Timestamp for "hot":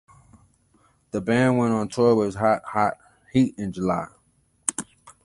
2.33-2.63, 2.65-2.97